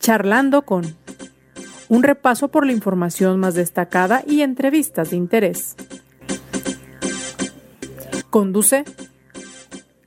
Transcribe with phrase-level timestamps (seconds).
[0.00, 0.96] Charlando con
[1.90, 5.76] un repaso por la información más destacada y entrevistas de interés.
[8.30, 8.84] Conduce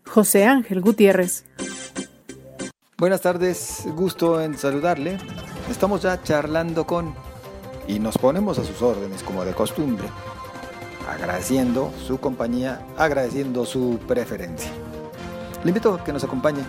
[0.03, 1.45] José Ángel Gutiérrez.
[2.97, 5.19] Buenas tardes, gusto en saludarle.
[5.69, 7.13] Estamos ya charlando con
[7.87, 10.07] y nos ponemos a sus órdenes como de costumbre,
[11.07, 14.71] agradeciendo su compañía, agradeciendo su preferencia.
[15.63, 16.63] Le invito a que nos acompañe.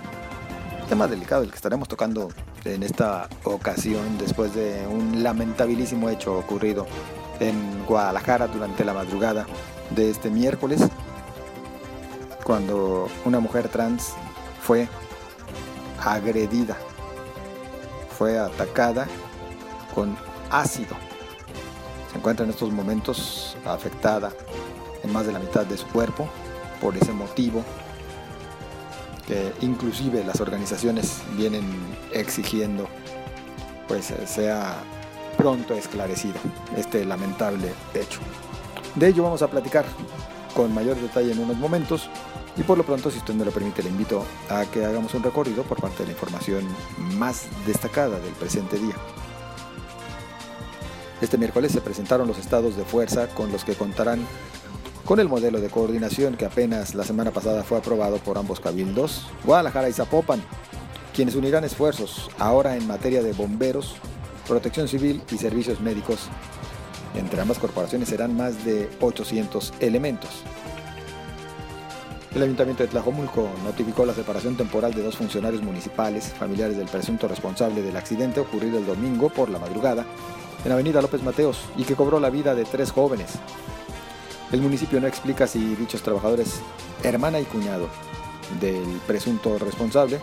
[0.95, 2.29] Tema delicado el que estaremos tocando
[2.65, 6.87] en esta ocasión después de un lamentabilísimo hecho ocurrido
[7.41, 9.45] en Guadalajara durante la madrugada
[9.91, 10.81] de este miércoles,
[12.45, 14.13] cuando una mujer trans
[14.63, 14.87] fue
[15.99, 16.77] agredida,
[18.17, 19.09] fue atacada
[19.97, 20.17] con
[20.49, 20.95] ácido.
[22.13, 24.31] Se encuentra en estos momentos afectada
[25.03, 26.29] en más de la mitad de su cuerpo
[26.81, 27.65] por ese motivo
[29.27, 31.65] que inclusive las organizaciones vienen
[32.13, 32.89] exigiendo
[33.89, 34.83] pues sea
[35.37, 36.37] pronto esclarecido
[36.77, 38.21] este lamentable hecho.
[38.95, 39.85] De ello vamos a platicar
[40.55, 42.09] con mayor detalle en unos momentos
[42.57, 45.25] y por lo pronto, si usted me lo permite, le invito a que hagamos un
[45.25, 46.65] recorrido por parte de la información
[47.19, 48.95] más destacada del presente día.
[51.21, 54.25] Este miércoles se presentaron los estados de fuerza con los que contarán
[55.05, 59.27] con el modelo de coordinación que apenas la semana pasada fue aprobado por ambos cabildos,
[59.45, 60.43] Guadalajara y Zapopan,
[61.15, 63.97] quienes unirán esfuerzos ahora en materia de bomberos,
[64.49, 66.29] protección civil y servicios médicos.
[67.15, 70.31] Entre ambas corporaciones serán más de 800 elementos.
[72.35, 77.29] El Ayuntamiento de Tlajomulco notificó la separación temporal de dos funcionarios municipales, familiares del presunto
[77.29, 80.05] responsable del accidente ocurrido el domingo por la madrugada
[80.65, 83.39] en Avenida López Mateos y que cobró la vida de tres jóvenes,
[84.55, 86.61] el municipio no explica si dichos trabajadores,
[87.03, 87.89] hermana y cuñado
[88.61, 90.21] del presunto responsable,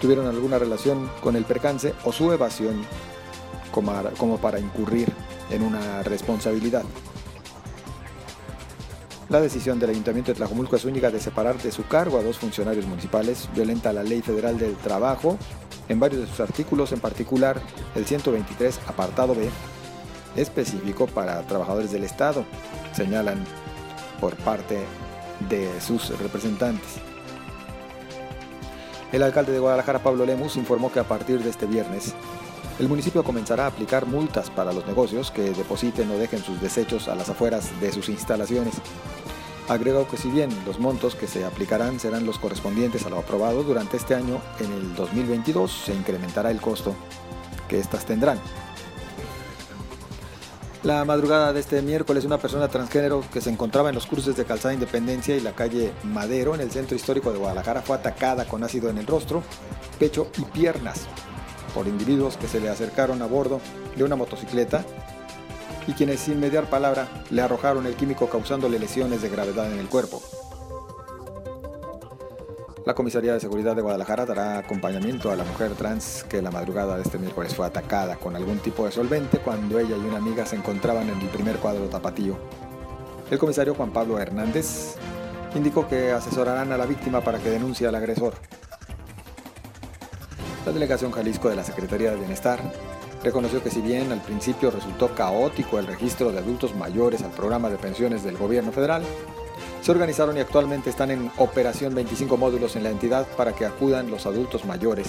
[0.00, 2.84] tuvieron alguna relación con el percance o su evasión
[3.72, 5.12] como para incurrir
[5.50, 6.84] en una responsabilidad.
[9.28, 12.38] La decisión del Ayuntamiento de Tlajomulco es única de separar de su cargo a dos
[12.38, 15.36] funcionarios municipales violenta la Ley Federal del Trabajo
[15.88, 17.60] en varios de sus artículos, en particular
[17.96, 19.50] el 123, apartado B,
[20.36, 22.44] específico para trabajadores del Estado,
[22.92, 23.44] señalan
[24.20, 24.78] por parte
[25.48, 26.96] de sus representantes.
[29.12, 32.14] El alcalde de Guadalajara, Pablo Lemus, informó que a partir de este viernes,
[32.78, 37.08] el municipio comenzará a aplicar multas para los negocios que depositen o dejen sus desechos
[37.08, 38.74] a las afueras de sus instalaciones.
[39.68, 43.62] Agregó que si bien los montos que se aplicarán serán los correspondientes a lo aprobado
[43.62, 46.94] durante este año, en el 2022 se incrementará el costo
[47.68, 48.38] que éstas tendrán.
[50.82, 54.44] La madrugada de este miércoles, una persona transgénero que se encontraba en los cruces de
[54.44, 58.62] Calzada Independencia y la calle Madero, en el centro histórico de Guadalajara, fue atacada con
[58.62, 59.42] ácido en el rostro,
[59.98, 61.06] pecho y piernas
[61.74, 63.60] por individuos que se le acercaron a bordo
[63.96, 64.84] de una motocicleta
[65.86, 69.88] y quienes sin mediar palabra le arrojaron el químico causándole lesiones de gravedad en el
[69.88, 70.22] cuerpo.
[72.86, 76.94] La Comisaría de Seguridad de Guadalajara dará acompañamiento a la mujer trans que la madrugada
[76.94, 80.46] de este miércoles fue atacada con algún tipo de solvente cuando ella y una amiga
[80.46, 82.38] se encontraban en el primer cuadro tapatío.
[83.28, 84.94] El comisario Juan Pablo Hernández
[85.56, 88.34] indicó que asesorarán a la víctima para que denuncie al agresor.
[90.64, 92.60] La delegación Jalisco de la Secretaría de Bienestar
[93.24, 97.68] reconoció que si bien al principio resultó caótico el registro de adultos mayores al programa
[97.68, 99.02] de pensiones del gobierno federal,
[99.86, 104.10] se organizaron y actualmente están en operación 25 módulos en la entidad para que acudan
[104.10, 105.06] los adultos mayores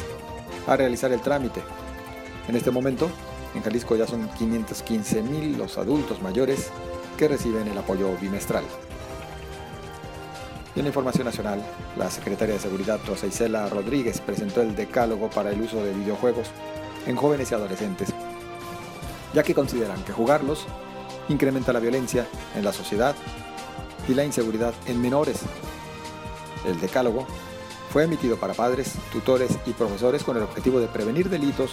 [0.68, 1.64] a realizar el trámite.
[2.48, 3.10] En este momento,
[3.56, 6.70] en Jalisco ya son 515 mil los adultos mayores
[7.18, 8.64] que reciben el apoyo bimestral.
[10.76, 11.60] Y en la información nacional,
[11.98, 16.50] la secretaria de Seguridad Rosa Isela Rodríguez presentó el decálogo para el uso de videojuegos
[17.08, 18.10] en jóvenes y adolescentes,
[19.34, 20.68] ya que consideran que jugarlos
[21.30, 23.16] incrementa la violencia en la sociedad
[24.08, 25.40] y la inseguridad en menores.
[26.66, 27.26] El decálogo
[27.92, 31.72] fue emitido para padres, tutores y profesores con el objetivo de prevenir delitos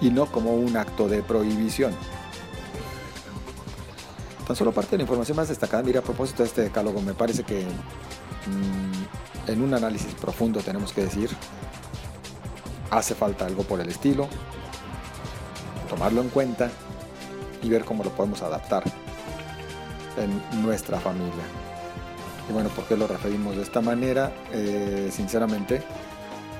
[0.00, 1.94] y no como un acto de prohibición.
[4.46, 7.14] Tan solo parte de la información más destacada, mira, a propósito de este decálogo, me
[7.14, 11.30] parece que mm, en un análisis profundo tenemos que decir,
[12.90, 14.28] hace falta algo por el estilo,
[15.88, 16.70] tomarlo en cuenta
[17.62, 18.84] y ver cómo lo podemos adaptar
[20.16, 21.44] en nuestra familia.
[22.48, 24.32] Y bueno, ¿por qué lo referimos de esta manera?
[24.52, 25.82] Eh, sinceramente,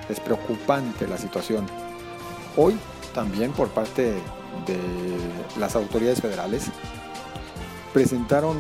[0.09, 1.67] es preocupante la situación.
[2.57, 2.77] Hoy
[3.15, 4.15] también por parte
[4.67, 4.79] de
[5.59, 6.67] las autoridades federales
[7.93, 8.57] presentaron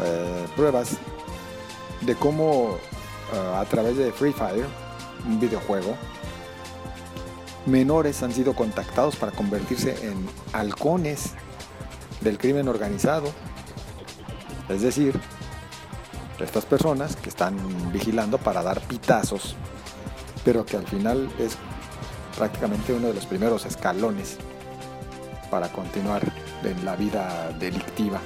[0.00, 0.96] eh, pruebas
[2.02, 2.78] de cómo
[3.32, 4.66] eh, a través de Free Fire,
[5.26, 5.96] un videojuego,
[7.66, 11.32] menores han sido contactados para convertirse en halcones
[12.20, 13.32] del crimen organizado.
[14.68, 15.18] Es decir,
[16.38, 17.56] estas personas que están
[17.92, 19.56] vigilando para dar pitazos,
[20.44, 21.56] pero que al final es
[22.36, 24.36] prácticamente uno de los primeros escalones
[25.50, 26.22] para continuar
[26.62, 28.20] en la vida delictiva.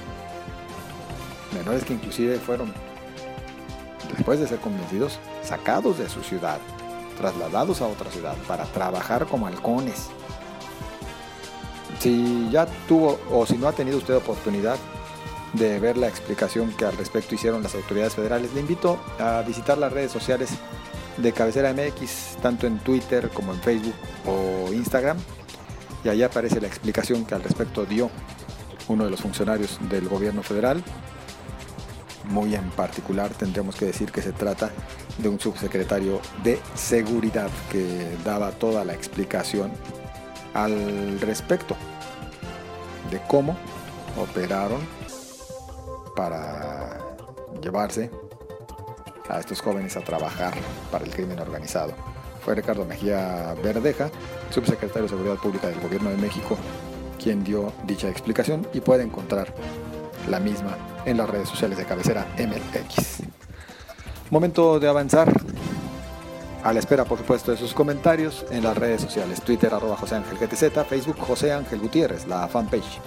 [1.53, 2.73] Menores que inclusive fueron,
[4.15, 6.59] después de ser convencidos, sacados de su ciudad,
[7.17, 10.09] trasladados a otra ciudad para trabajar como halcones.
[11.99, 14.77] Si ya tuvo o si no ha tenido usted oportunidad
[15.53, 19.77] de ver la explicación que al respecto hicieron las autoridades federales, le invito a visitar
[19.77, 20.49] las redes sociales
[21.17, 23.95] de Cabecera MX, tanto en Twitter como en Facebook
[24.25, 25.17] o Instagram,
[26.03, 28.09] y allá aparece la explicación que al respecto dio
[28.87, 30.83] uno de los funcionarios del gobierno federal.
[32.25, 34.71] Muy en particular tendremos que decir que se trata
[35.17, 39.71] de un subsecretario de seguridad que daba toda la explicación
[40.53, 41.75] al respecto
[43.11, 43.57] de cómo
[44.17, 44.79] operaron
[46.15, 46.99] para
[47.61, 48.09] llevarse
[49.29, 50.53] a estos jóvenes a trabajar
[50.91, 51.93] para el crimen organizado.
[52.43, 54.09] Fue Ricardo Mejía Verdeja,
[54.49, 56.57] subsecretario de Seguridad Pública del Gobierno de México,
[57.21, 59.53] quien dio dicha explicación y puede encontrar
[60.29, 63.23] la misma en las redes sociales de cabecera MX.
[64.29, 65.31] Momento de avanzar.
[66.63, 69.41] A la espera, por supuesto, de sus comentarios en las redes sociales.
[69.41, 73.01] Twitter, arroba José Ángel GTZ, Facebook, José Ángel Gutiérrez, la fanpage.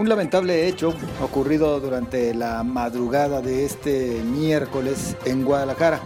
[0.00, 6.00] Un lamentable hecho ocurrido durante la madrugada de este miércoles en Guadalajara.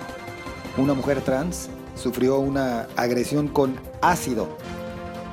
[0.76, 4.48] Una mujer trans sufrió una agresión con ácido.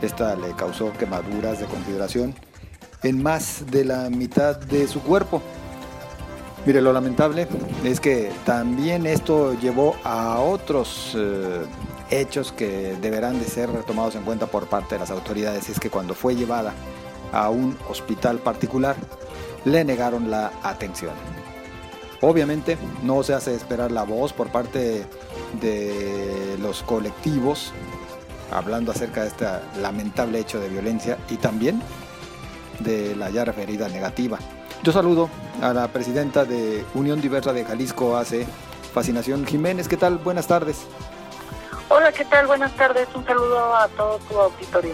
[0.04, 2.36] Esta le causó quemaduras de consideración
[3.02, 5.42] en más de la mitad de su cuerpo.
[6.64, 7.48] Mire, lo lamentable
[7.84, 11.64] es que también esto llevó a otros eh,
[12.12, 15.68] hechos que deberán de ser retomados en cuenta por parte de las autoridades.
[15.68, 16.76] Es que cuando fue llevada
[17.32, 18.96] a un hospital particular,
[19.66, 21.14] le negaron la atención.
[22.22, 25.06] Obviamente no se hace esperar la voz por parte
[25.60, 27.74] de los colectivos
[28.52, 29.46] hablando acerca de este
[29.80, 31.82] lamentable hecho de violencia y también
[32.80, 34.38] de la ya referida negativa.
[34.84, 35.30] Yo saludo
[35.62, 38.46] a la presidenta de Unión Diversa de Jalisco AC,
[38.94, 39.88] Fascinación Jiménez.
[39.88, 40.18] ¿Qué tal?
[40.18, 40.86] Buenas tardes.
[41.90, 42.48] Hola, ¿qué tal?
[42.48, 43.08] Buenas tardes.
[43.14, 44.94] Un saludo a todo tu auditorio.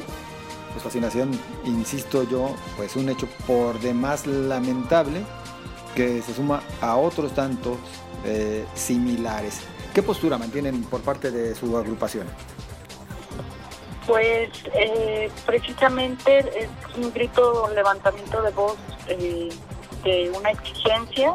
[0.78, 1.32] Pues fascinación,
[1.66, 5.24] insisto yo, pues un hecho por demás lamentable
[5.96, 7.80] que se suma a otros tantos
[8.24, 9.62] eh, similares.
[9.92, 12.28] ¿Qué postura mantienen por parte de su agrupación?
[14.06, 18.78] Pues eh, precisamente es un grito, un levantamiento de voz
[19.08, 19.50] eh,
[20.04, 21.34] de una exigencia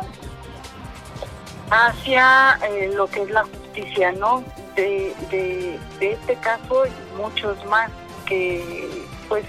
[1.69, 4.45] hacia eh, lo que es la justicia, ¿no?
[4.77, 7.91] De, de, de, este caso y muchos más
[8.25, 9.45] que pues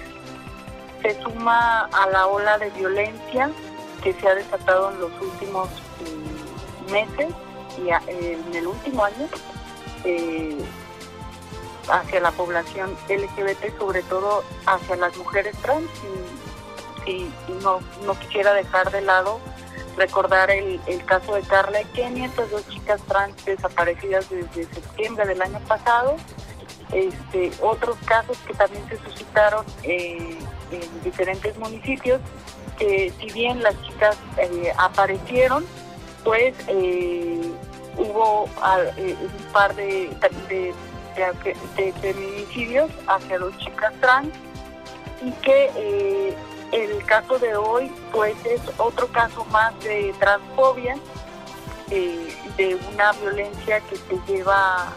[1.02, 3.50] se suma a la ola de violencia
[4.02, 5.68] que se ha desatado en los últimos
[6.90, 7.28] meses
[7.78, 9.28] y en el último año
[11.90, 15.88] hacia la población LGBT, sobre todo hacia las mujeres trans.
[17.06, 17.28] Y,
[17.62, 17.80] no,
[18.18, 19.38] quisiera dejar de lado
[19.96, 25.42] recordar el, caso de Carla y Kenny, estas dos chicas trans desaparecidas desde septiembre del
[25.42, 26.16] año pasado.
[26.94, 30.38] Este, otros casos que también se suscitaron eh,
[30.70, 32.20] en diferentes municipios,
[32.78, 35.66] que si bien las chicas eh, aparecieron,
[36.22, 37.50] pues eh,
[37.96, 40.08] hubo ah, un par de
[40.48, 44.32] de, feminicidios hacia dos chicas trans
[45.20, 46.36] y que
[46.70, 50.96] el caso de hoy pues es otro caso más de transfobia,
[51.88, 54.92] de una violencia que se lleva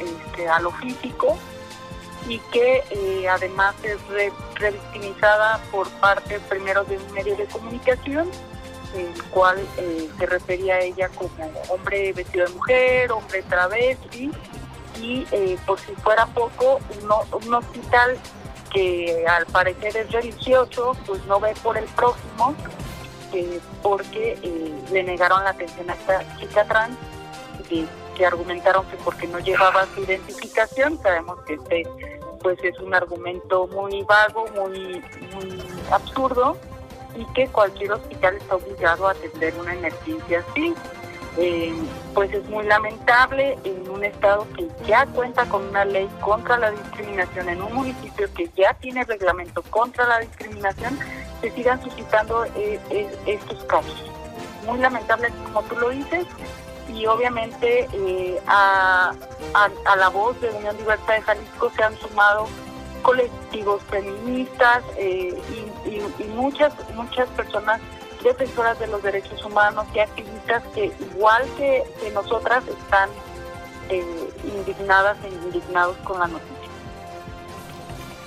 [0.00, 1.36] este, a lo físico
[2.28, 3.98] y que eh, además es
[4.54, 8.30] revictimizada por parte primero de un medio de comunicación
[8.94, 9.56] el cual
[10.18, 11.30] se refería a ella como
[11.68, 14.32] hombre vestido de mujer, hombre travesti,
[15.00, 16.80] y eh, por si fuera poco,
[17.32, 18.18] un hospital
[18.72, 22.54] que al parecer es religioso, pues no ve por el próximo,
[23.32, 26.96] eh, porque eh, le negaron la atención a esta chica trans,
[28.14, 31.84] que argumentaron que porque no llevaba su identificación, sabemos que este
[32.42, 35.02] pues es un argumento muy vago, muy,
[35.90, 36.56] absurdo,
[37.16, 40.74] y que cualquier hospital está obligado a atender una emergencia así.
[41.38, 41.72] Eh,
[42.12, 46.72] pues es muy lamentable en un estado que ya cuenta con una ley contra la
[46.72, 50.98] discriminación, en un municipio que ya tiene reglamento contra la discriminación,
[51.40, 54.10] se sigan suscitando eh, eh, estos casos.
[54.66, 56.26] Muy lamentable, como tú lo dices,
[56.94, 59.12] y obviamente eh, a,
[59.54, 62.48] a, la voz de Unión Libertad de Jalisco se han sumado
[63.02, 65.34] colectivos feministas eh,
[65.88, 67.80] y, muchas muchas personas
[68.22, 73.08] defensoras de los derechos humanos y activistas que igual que, nosotras están
[73.88, 74.04] eh,
[74.44, 76.50] indignadas e indignados con la noticia.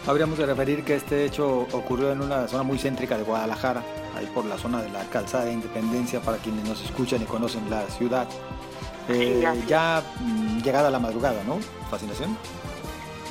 [0.05, 3.84] Habríamos de referir que este hecho ocurrió en una zona muy céntrica de Guadalajara,
[4.15, 7.70] ahí por la zona de la calzada de Independencia, para quienes nos escuchan y conocen
[7.70, 8.27] la ciudad.
[9.10, 11.60] Eh, ya mm, llegada la madrugada, ¿no?
[11.89, 12.38] Fascinación.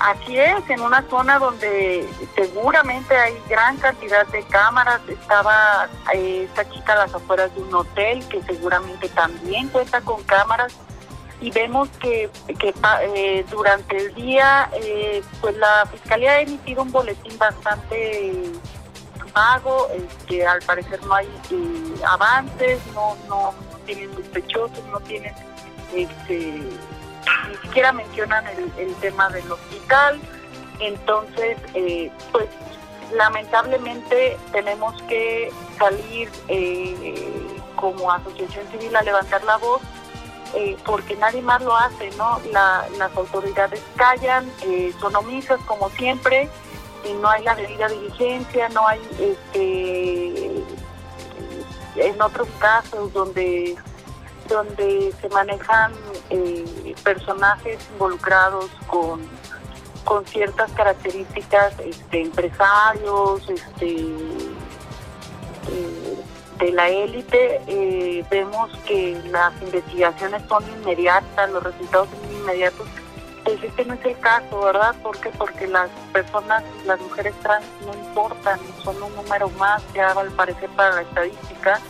[0.02, 5.00] Así es, en una zona donde seguramente hay gran cantidad de cámaras.
[5.08, 10.20] Estaba eh, esta chica a las afueras de un hotel que seguramente también cuenta con
[10.24, 10.74] cámaras.
[11.40, 12.74] Y vemos que, que
[13.14, 18.50] eh, durante el día, eh, pues la fiscalía ha emitido un boletín bastante
[19.32, 19.88] vago.
[20.26, 21.28] que al parecer no hay
[22.08, 23.54] avances, no, no
[23.86, 25.34] tienen sospechosos, no tienen
[25.94, 26.62] este
[27.48, 28.44] ni siquiera mencionan
[28.78, 30.20] el, tema del hospital.
[30.80, 32.48] Entonces, eh, pues
[33.14, 39.82] lamentablemente tenemos que salir eh, como asociación civil a levantar la voz
[40.54, 42.40] eh, porque nadie más lo hace, ¿no?
[42.52, 44.50] las autoridades callan,
[45.00, 46.48] son omisas como siempre,
[47.04, 50.64] y no hay la debida diligencia, no hay, este,
[51.96, 53.76] en otros casos donde
[54.48, 55.92] donde se manejan
[56.30, 59.22] eh, personajes involucrados con,
[60.04, 63.86] con ciertas características este, empresarios, este,
[65.68, 66.18] eh,
[66.58, 72.86] de la élite, eh, vemos que las investigaciones son inmediatas, los resultados son inmediatos.
[73.44, 74.94] Pues este no es el caso, ¿verdad?
[75.02, 75.30] ¿Por qué?
[75.30, 80.70] Porque las personas, las mujeres trans no importan, son un número más ya al parecer
[80.70, 81.80] para la estadística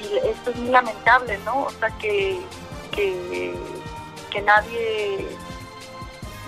[0.00, 1.64] y esto es muy lamentable, ¿no?
[1.64, 2.40] O sea, que,
[2.92, 3.54] que,
[4.42, 5.26] nadie,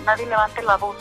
[0.05, 0.95] nadie levante la voz.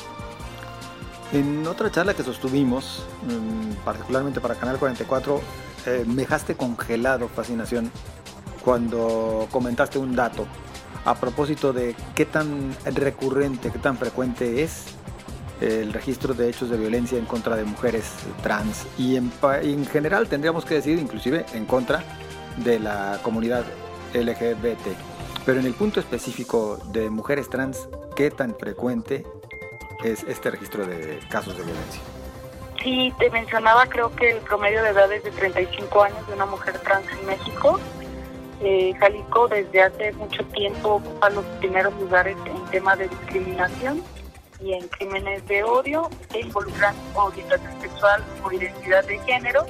[1.32, 5.40] En otra charla que sostuvimos, mm, particularmente para Canal 44,
[5.87, 7.90] eh, me dejaste congelado, fascinación,
[8.64, 10.47] cuando comentaste un dato
[11.04, 14.95] a propósito de qué tan recurrente, qué tan frecuente es
[15.61, 18.11] el registro de hechos de violencia en contra de mujeres
[18.42, 19.30] trans y en,
[19.62, 22.02] en general tendríamos que decir inclusive en contra
[22.57, 23.64] de la comunidad
[24.14, 24.87] LGBT.
[25.45, 29.25] Pero en el punto específico de mujeres trans, ¿qué tan frecuente
[30.04, 32.00] es este registro de casos de violencia?
[32.83, 36.47] Sí, te mencionaba, creo que el promedio de edad es de 35 años de una
[36.47, 37.78] mujer trans en México.
[38.62, 44.02] Eh, Jalisco desde hace mucho tiempo ocupa los primeros lugares en tema de discriminación
[44.61, 49.64] y en crímenes de odio que involucran orientación sexual o identidad de género.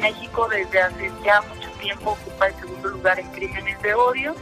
[0.00, 4.34] México desde hace ya mucho tiempo ocupa el segundo lugar en crímenes de odio.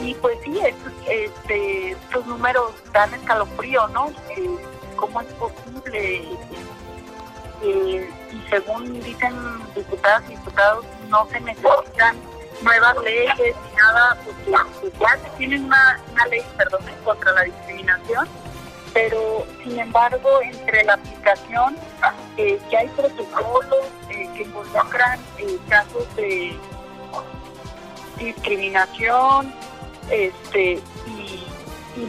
[0.00, 0.60] Y pues sí,
[1.08, 4.10] este, estos números dan escalofrío, ¿no?
[4.36, 4.56] Eh,
[4.94, 6.22] ¿Cómo es posible?
[7.62, 9.34] Eh, y según dicen
[9.74, 12.16] diputadas y diputados, no se necesitan
[12.62, 18.28] nuevas leyes ni nada, porque pues, ya se una, una ley, perdón, contra la discriminación,
[18.92, 21.76] pero sin embargo, entre la aplicación,
[22.36, 26.58] eh, ya hay protocolos eh, que involucran eh, casos de
[28.18, 29.52] discriminación
[30.10, 31.42] este y,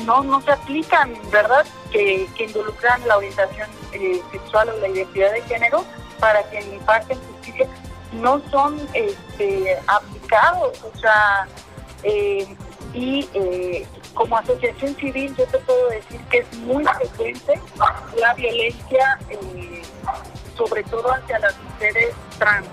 [0.05, 1.65] no no se aplican, ¿verdad?
[1.91, 5.85] Que, involucran la orientación eh, sexual o la identidad de género
[6.19, 7.67] para que en en justicia
[8.13, 11.47] no son este, aplicados, o sea,
[12.93, 13.27] y
[14.13, 17.59] como asociación civil yo te puedo decir que es muy frecuente
[18.19, 19.19] la violencia
[20.57, 22.67] sobre todo hacia las mujeres trans.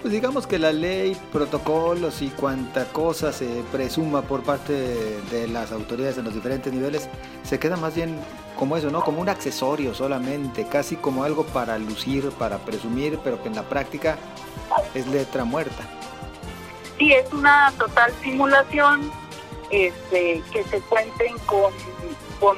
[0.00, 5.72] Pues digamos que la ley, protocolos y cuanta cosa se presuma por parte de, las
[5.72, 7.08] autoridades en los diferentes niveles,
[7.42, 8.16] se queda más bien
[8.56, 9.02] como eso, ¿no?
[9.02, 13.64] Como un accesorio solamente, casi como algo para lucir, para presumir, pero que en la
[13.64, 14.16] práctica
[14.94, 15.84] es letra muerta.
[16.96, 19.10] Sí, es una total simulación
[19.70, 21.72] este, que se cuenten con,
[22.38, 22.56] con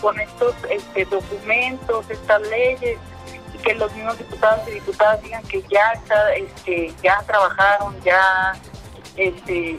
[0.00, 2.98] con estos este, documentos, estas leyes,
[3.60, 8.52] que los mismos diputados y diputadas digan que ya está, este, ya trabajaron, ya,
[9.16, 9.78] este,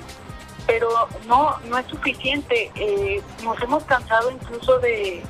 [0.67, 0.89] pero
[1.27, 2.71] no, no es suficiente.
[2.75, 5.23] Eh, nos hemos cansado incluso de,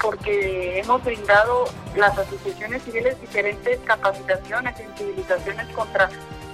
[0.00, 1.64] porque hemos brindado
[1.96, 6.08] las asociaciones civiles diferentes capacitaciones, sensibilizaciones contra,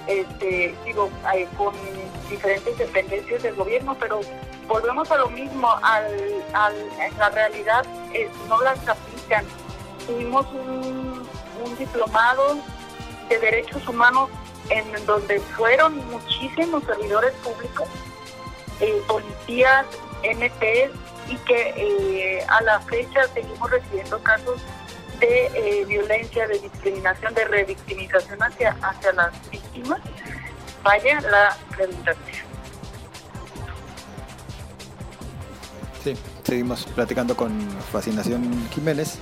[0.07, 1.73] este, digo, eh, con
[2.29, 4.21] diferentes dependencias del gobierno, pero
[4.67, 7.85] volvemos a lo mismo, al, en la realidad
[8.47, 9.45] no las aplican.
[10.07, 11.23] Tuvimos un,
[11.77, 12.57] diplomado
[13.29, 14.29] de derechos humanos
[14.69, 17.87] en donde fueron muchísimos servidores públicos,
[18.79, 19.85] eh, policías,
[20.23, 20.91] MPs,
[21.29, 24.61] y que eh, a la fecha seguimos recibiendo casos
[25.19, 28.75] de eh, violencia, de discriminación, de revictimización hacia,
[29.13, 29.99] las víctimas,
[30.83, 32.45] vaya la redundancia.
[36.03, 39.17] Sí, seguimos platicando con Fascinación Jiménez,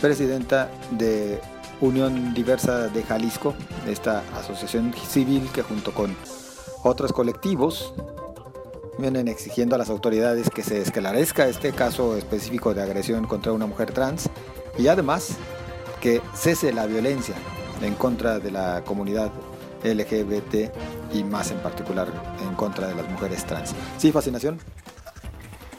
[0.00, 1.40] presidenta de
[1.80, 3.54] Unión Diversa de Jalisco,
[3.86, 6.16] esta asociación civil que junto con
[6.82, 7.92] otros colectivos
[8.98, 13.66] vienen exigiendo a las autoridades que se esclarezca este caso específico de agresión contra una
[13.66, 14.30] mujer trans
[14.78, 15.36] y además
[16.00, 17.34] que cese la violencia
[17.82, 19.30] en contra de la comunidad
[19.84, 20.70] LGBT
[21.12, 22.08] y más en particular
[22.48, 23.74] en contra de las mujeres trans.
[23.98, 24.58] ¿Sí, fascinación?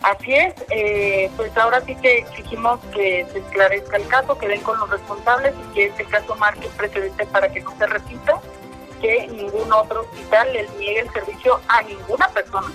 [0.08, 4.62] Así es, eh, pues ahora sí que exigimos que se esclarezca el caso, que den
[4.62, 8.40] con los responsables y que este caso marque precedente para que no se repita,
[9.02, 12.68] que ningún otro hospital les niegue el servicio a ninguna persona.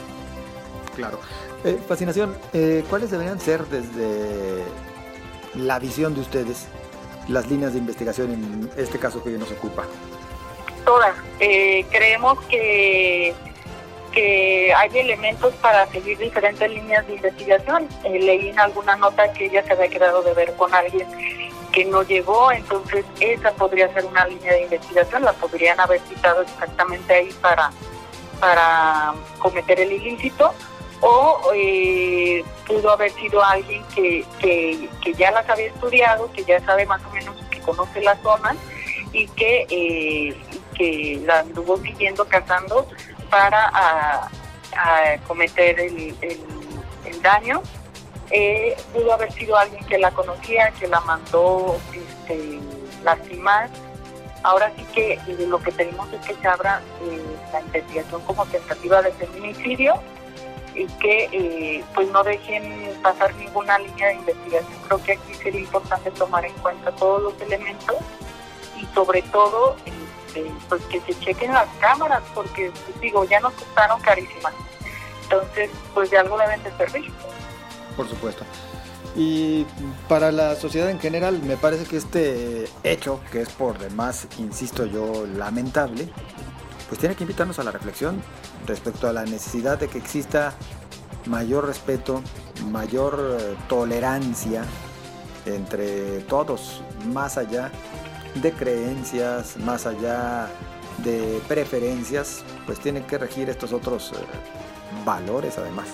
[0.94, 1.20] Claro.
[1.64, 4.62] Eh, fascinación, eh, ¿cuáles deberían ser desde
[5.54, 6.66] la visión de ustedes
[7.28, 9.84] las líneas de investigación en este caso que hoy nos ocupa?
[10.84, 11.14] Todas.
[11.40, 13.34] Eh, creemos que,
[14.12, 17.88] que hay elementos para seguir diferentes líneas de investigación.
[18.04, 21.08] leí en alguna nota que ella se había quedado de ver con alguien
[21.72, 26.42] que no llegó, entonces esa podría ser una línea de investigación, la podrían haber citado
[26.42, 27.70] exactamente ahí para,
[28.38, 30.52] para cometer el ilícito
[31.00, 36.86] o eh, pudo haber sido alguien que, que, ya las había estudiado, que ya sabe
[36.86, 38.54] más o menos, que conoce la zona
[39.12, 40.36] y que, eh,
[40.74, 42.86] que la anduvo siguiendo, cazando
[43.32, 44.28] para
[45.26, 46.14] cometer el,
[47.22, 47.62] daño.
[48.30, 52.58] Eh, pudo haber sido alguien que la conocía, que la mandó este,
[53.04, 53.70] lastimar.
[54.42, 56.82] Ahora sí que lo que tenemos es que se abra
[57.52, 59.94] la investigación como tentativa de feminicidio
[60.74, 64.78] y que eh, pues no dejen pasar ninguna línea de investigación.
[64.88, 67.96] Creo que aquí sería importante tomar en cuenta todos los elementos
[68.80, 69.76] y sobre todo
[70.68, 74.54] pues que se chequen las cámaras porque pues, digo ya nos costaron carísimas.
[75.24, 77.10] Entonces pues de algo deben de servir.
[77.96, 78.44] Por supuesto.
[79.14, 79.66] Y
[80.08, 84.86] para la sociedad en general me parece que este hecho, que es por demás, insisto
[84.86, 86.08] yo, lamentable,
[86.88, 88.22] pues tiene que invitarnos a la reflexión
[88.66, 90.54] respecto a la necesidad de que exista
[91.26, 92.22] mayor respeto,
[92.70, 94.64] mayor eh, tolerancia
[95.46, 97.70] entre todos, más allá
[98.34, 100.48] de creencias, más allá
[100.98, 104.16] de preferencias, pues tienen que regir estos otros eh,
[105.04, 105.88] valores además.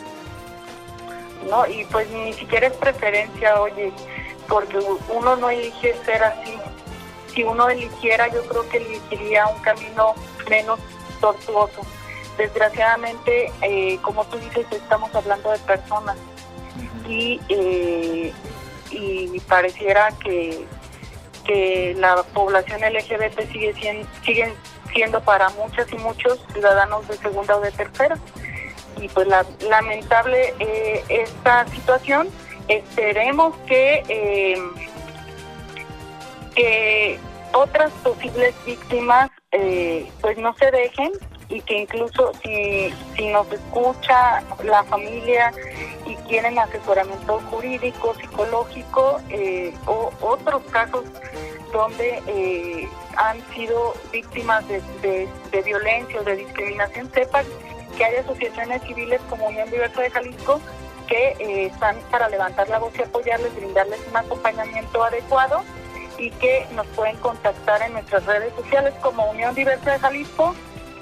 [1.49, 3.93] No, y pues ni siquiera es preferencia, oye,
[4.49, 6.55] porque uno no elige ser así.
[7.35, 10.15] Si uno eligiera, yo creo que elegiría un camino
[10.49, 10.81] menos
[11.21, 11.81] tortuoso.
[12.37, 16.17] Desgraciadamente, eh, como tú dices, estamos hablando de personas
[17.09, 18.33] y, eh,
[18.91, 20.67] y pareciera que,
[21.49, 24.53] que la población LGBT sigue siendo, siguen
[24.93, 28.17] siendo para muchas y muchos ciudadanos de segunda o de tercera.
[29.01, 32.29] Y pues la, lamentable eh, esta situación,
[32.69, 34.63] esperemos que,
[36.55, 37.19] que
[37.53, 41.13] otras posibles víctimas eh, pues no se dejen
[41.49, 45.53] y que incluso si, si nos escucha la familia
[46.07, 51.05] y quieren asesoramiento jurídico, psicológico eh, o otros casos
[51.73, 54.81] donde eh, han sido víctimas de,
[55.51, 57.45] de, violencia o de discriminación, sepan
[57.97, 60.61] que hay asociaciones civiles como Unión Diversa de Jalisco
[61.09, 65.63] que están para levantar la voz y apoyarles, brindarles un acompañamiento adecuado
[66.19, 70.55] y que nos pueden contactar en nuestras redes sociales como Unión Diversa de Jalisco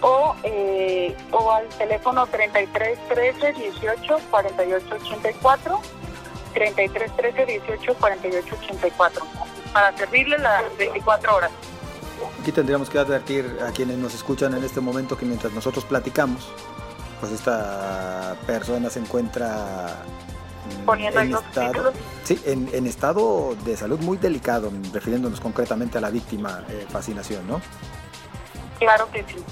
[0.07, 5.81] o, eh, o al teléfono 33 13 18 48 84
[6.55, 9.27] 33 13 18 48 84
[9.73, 11.51] para servirle las 24 horas.
[12.41, 16.53] Aquí tendríamos que advertir a quienes nos escuchan en este momento que mientras nosotros platicamos,
[17.19, 20.05] pues esta persona se encuentra
[20.85, 21.93] poniendo en estado,
[22.23, 27.61] sí, en, estado de salud muy delicado, refiriéndonos concretamente a la víctima eh, fascinación, ¿no?
[28.79, 29.45] Claro que sí.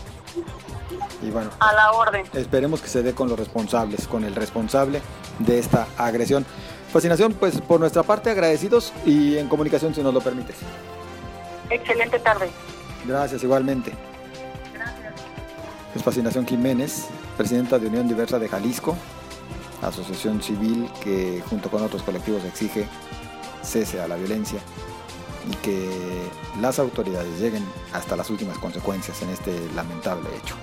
[1.22, 2.26] Y bueno, a la orden.
[2.34, 5.00] Esperemos que se dé con los responsables, con el responsable
[5.38, 6.44] de esta agresión.
[6.92, 10.56] Fascinación, pues por nuestra parte agradecidos y en comunicación si nos lo permites.
[11.70, 12.50] Excelente tarde.
[13.06, 13.92] Gracias, igualmente.
[14.72, 15.14] Gracias.
[15.94, 18.96] Es Fascinación Jiménez, presidenta de Unión Diversa de Jalisco,
[19.82, 22.86] asociación civil que junto con otros colectivos exige
[23.62, 24.60] cese a la violencia
[25.50, 26.28] y que
[26.60, 30.54] las autoridades lleguen hasta las últimas consecuencias en este lamentable hecho.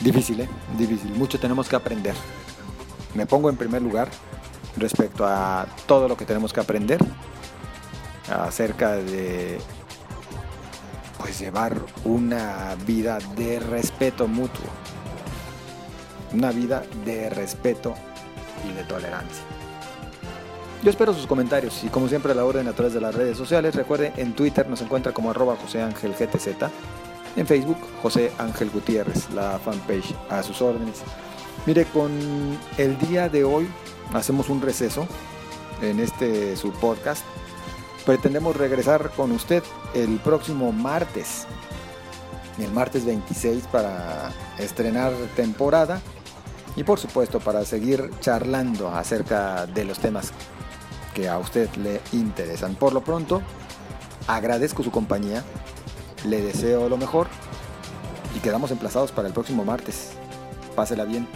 [0.00, 0.48] Difícil, ¿eh?
[0.78, 1.12] Difícil.
[1.12, 2.14] Mucho tenemos que aprender.
[3.14, 4.08] Me pongo en primer lugar
[4.76, 7.04] respecto a todo lo que tenemos que aprender
[8.30, 9.60] acerca de
[11.18, 14.64] pues llevar una vida de respeto mutuo.
[16.32, 17.94] Una vida de respeto
[18.68, 19.59] y de tolerancia.
[20.82, 23.74] Yo espero sus comentarios y como siempre la orden a través de las redes sociales.
[23.74, 26.48] Recuerde, en Twitter nos encuentra como arroba José Ángel GTZ.
[27.36, 31.02] En Facebook, José Ángel Gutiérrez, la fanpage a sus órdenes.
[31.66, 32.10] Mire, con
[32.78, 33.68] el día de hoy
[34.14, 35.06] hacemos un receso
[35.82, 37.26] en este su podcast.
[38.06, 39.62] Pretendemos regresar con usted
[39.92, 41.46] el próximo martes,
[42.58, 46.00] el martes 26 para estrenar temporada
[46.74, 50.32] y por supuesto para seguir charlando acerca de los temas
[51.14, 52.74] que a usted le interesan.
[52.74, 53.42] Por lo pronto,
[54.26, 55.44] agradezco su compañía,
[56.24, 57.28] le deseo lo mejor
[58.36, 60.12] y quedamos emplazados para el próximo martes.
[60.74, 61.26] Pásela bien.